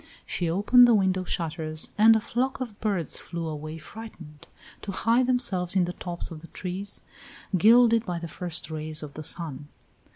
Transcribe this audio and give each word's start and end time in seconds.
She 0.25 0.49
opened 0.49 0.87
the 0.87 0.95
window 0.95 1.25
shutters 1.25 1.89
and 1.95 2.15
a 2.15 2.19
flock 2.19 2.59
of 2.59 2.79
birds 2.79 3.19
flew 3.19 3.47
away 3.47 3.77
frightened, 3.77 4.47
to 4.81 4.91
hide 4.91 5.27
themselves 5.27 5.75
in 5.75 5.85
the 5.85 5.93
tops 5.93 6.31
of 6.31 6.39
the 6.39 6.47
trees, 6.47 7.01
gilded 7.55 8.03
by 8.03 8.17
the 8.17 8.27
first 8.27 8.71
rays 8.71 9.03
of 9.03 9.13
the 9.13 9.23
sun. 9.23 9.67